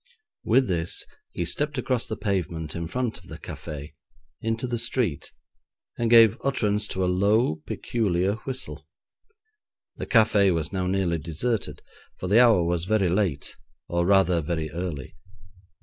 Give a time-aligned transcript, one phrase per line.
[0.43, 3.93] With this he stepped across the pavement in front of the café,
[4.41, 5.31] into the street,
[5.95, 8.87] and gave utterance to a low, peculiar whistle.
[9.97, 11.83] The café was now nearly deserted,
[12.17, 13.55] for the hour was very late,
[13.89, 15.15] or, rather, very early.